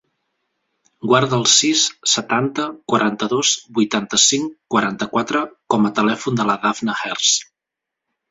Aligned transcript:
Guarda 1.09 1.35
el 1.39 1.43
sis, 1.55 1.81
setanta, 2.13 2.63
quaranta-dos, 2.93 3.51
vuitanta-cinc, 3.79 4.57
quaranta-quatre 4.75 5.41
com 5.75 5.85
a 5.85 5.91
telèfon 6.01 6.39
de 6.41 6.47
la 6.51 6.57
Dafne 6.67 6.97
Herce. 7.03 7.37